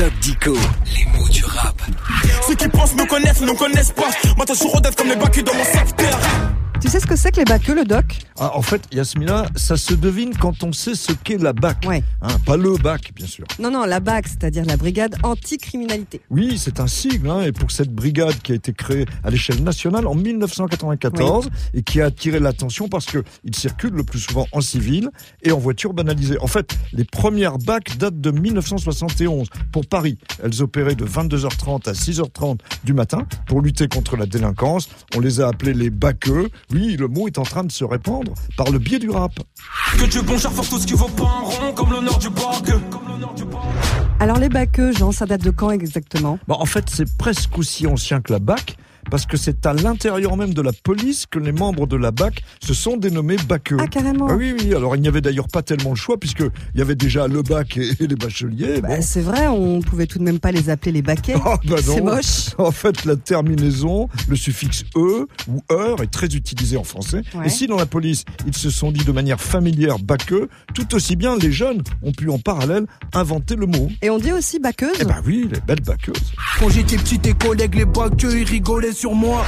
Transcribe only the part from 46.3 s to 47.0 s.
Bon, en fait,